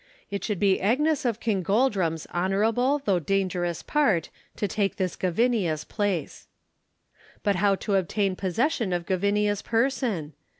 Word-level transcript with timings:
It 0.31 0.43
should 0.43 0.59
be 0.59 0.81
Agnes 0.81 1.25
of 1.25 1.39
Kingoldrum's 1.39 2.25
honorable 2.33 3.03
though 3.05 3.19
dangerous 3.19 3.83
part 3.83 4.29
to 4.55 4.67
take 4.67 4.95
this 4.95 5.15
Gavinia's 5.15 5.83
place. 5.83 6.47
But 7.43 7.57
how 7.57 7.75
to 7.75 7.93
obtain 7.93 8.35
possession 8.35 8.93
of 8.93 9.05
Gavinia's 9.05 9.61
person? 9.61 10.33